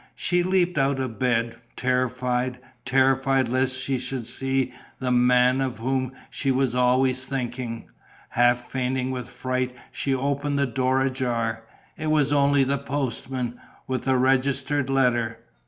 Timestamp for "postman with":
12.79-14.07